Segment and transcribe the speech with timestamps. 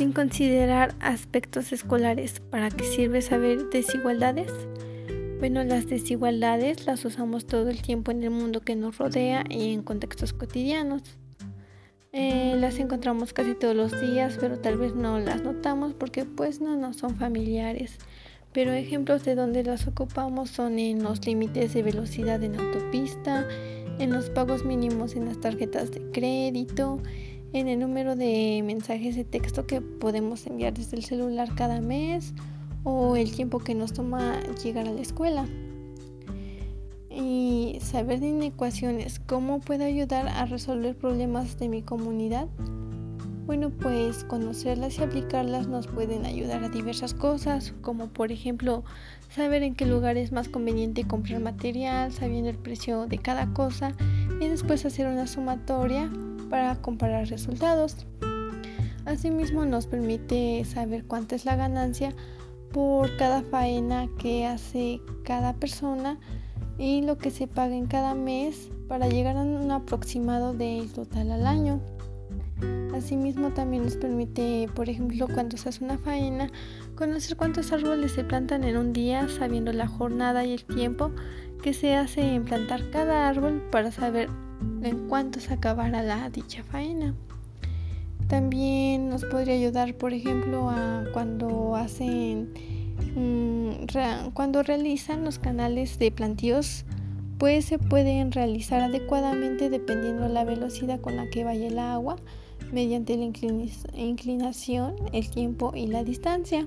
[0.00, 2.40] sin considerar aspectos escolares.
[2.40, 4.50] ¿Para qué sirve saber desigualdades?
[5.40, 9.74] Bueno, las desigualdades las usamos todo el tiempo en el mundo que nos rodea y
[9.74, 11.02] en contextos cotidianos.
[12.14, 16.62] Eh, las encontramos casi todos los días, pero tal vez no las notamos porque pues
[16.62, 17.98] no nos son familiares.
[18.54, 23.46] Pero ejemplos de donde las ocupamos son en los límites de velocidad en autopista,
[23.98, 27.02] en los pagos mínimos en las tarjetas de crédito,
[27.52, 32.32] en el número de mensajes de texto que podemos enviar desde el celular cada mes
[32.84, 35.46] o el tiempo que nos toma llegar a la escuela.
[37.10, 42.46] Y saber de inecuaciones, ¿cómo puede ayudar a resolver problemas de mi comunidad?
[43.46, 48.84] Bueno, pues conocerlas y aplicarlas nos pueden ayudar a diversas cosas, como por ejemplo
[49.28, 53.92] saber en qué lugar es más conveniente comprar material, sabiendo el precio de cada cosa
[54.40, 56.08] y después hacer una sumatoria
[56.50, 58.06] para comparar resultados.
[59.06, 62.14] Asimismo nos permite saber cuánta es la ganancia
[62.72, 66.18] por cada faena que hace cada persona
[66.78, 71.30] y lo que se paga en cada mes para llegar a un aproximado del total
[71.32, 71.80] al año.
[72.94, 76.50] Asimismo también nos permite, por ejemplo, cuando se hace una faena,
[76.96, 81.10] conocer cuántos árboles se plantan en un día, sabiendo la jornada y el tiempo
[81.62, 84.28] que se hace en plantar cada árbol para saber
[84.82, 87.14] en cuánto se acabará la dicha faena.
[88.28, 92.52] También nos podría ayudar, por ejemplo, a cuando hacen,
[93.16, 96.84] mm, cuando realizan los canales de plantíos,
[97.38, 102.16] pues se pueden realizar adecuadamente dependiendo de la velocidad con la que vaya el agua,
[102.70, 103.24] mediante la
[103.94, 106.66] inclinación, el tiempo y la distancia.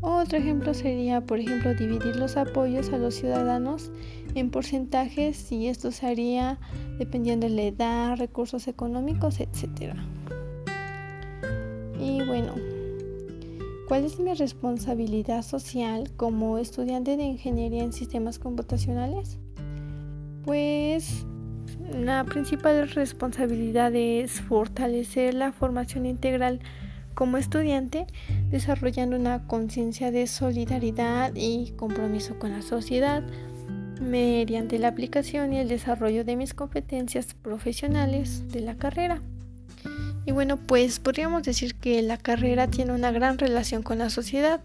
[0.00, 3.90] Otro ejemplo sería, por ejemplo, dividir los apoyos a los ciudadanos
[4.34, 6.58] en porcentajes y esto se haría
[6.98, 9.94] dependiendo de la edad, recursos económicos, etc.
[12.00, 12.54] Y bueno,
[13.88, 19.38] ¿cuál es mi responsabilidad social como estudiante de ingeniería en sistemas computacionales?
[20.44, 21.26] Pues
[21.92, 26.60] la principal responsabilidad es fortalecer la formación integral
[27.14, 28.06] como estudiante,
[28.50, 33.22] desarrollando una conciencia de solidaridad y compromiso con la sociedad
[34.00, 39.20] mediante la aplicación y el desarrollo de mis competencias profesionales de la carrera.
[40.24, 44.60] Y bueno, pues podríamos decir que la carrera tiene una gran relación con la sociedad,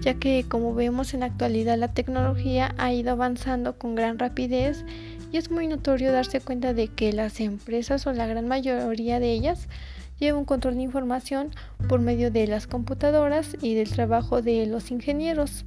[0.00, 4.84] ya que como vemos en la actualidad la tecnología ha ido avanzando con gran rapidez
[5.30, 9.30] y es muy notorio darse cuenta de que las empresas o la gran mayoría de
[9.30, 9.68] ellas
[10.18, 11.50] lleva un control de información
[11.88, 15.64] por medio de las computadoras y del trabajo de los ingenieros,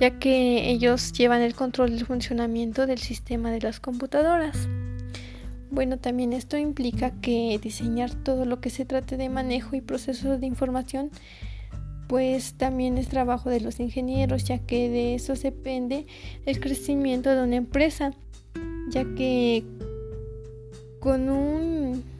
[0.00, 4.68] ya que ellos llevan el control del funcionamiento del sistema de las computadoras.
[5.70, 10.38] Bueno, también esto implica que diseñar todo lo que se trate de manejo y procesos
[10.38, 11.10] de información,
[12.08, 16.06] pues también es trabajo de los ingenieros, ya que de eso depende
[16.44, 18.12] el crecimiento de una empresa,
[18.90, 19.64] ya que
[21.00, 22.11] con un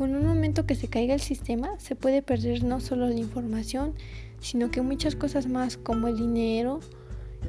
[0.00, 3.92] con un momento que se caiga el sistema, se puede perder no solo la información,
[4.40, 6.80] sino que muchas cosas más como el dinero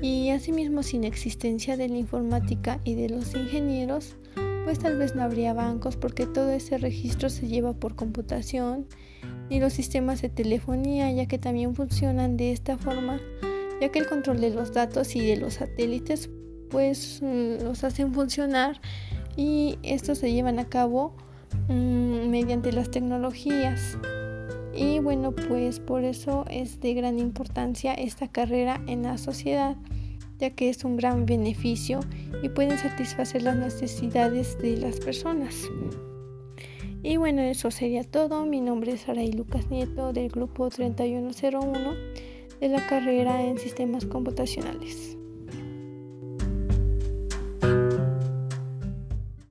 [0.01, 4.17] y asimismo sin existencia de la informática y de los ingenieros,
[4.65, 8.85] pues tal vez no habría bancos porque todo ese registro se lleva por computación
[9.49, 13.21] y los sistemas de telefonía ya que también funcionan de esta forma,
[13.79, 16.29] ya que el control de los datos y de los satélites
[16.69, 18.81] pues mm, los hacen funcionar
[19.37, 21.15] y estos se llevan a cabo
[21.67, 23.97] Mm, mediante las tecnologías.
[24.73, 29.75] Y bueno, pues por eso es de gran importancia esta carrera en la sociedad,
[30.39, 31.99] ya que es un gran beneficio
[32.41, 35.69] y pueden satisfacer las necesidades de las personas.
[37.03, 38.45] Y bueno, eso sería todo.
[38.45, 41.93] Mi nombre es Araí Lucas Nieto del grupo 3101
[42.59, 45.17] de la carrera en sistemas computacionales.